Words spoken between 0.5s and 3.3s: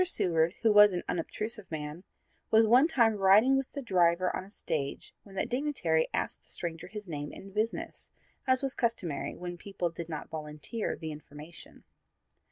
who was an unobtrusive man, was one time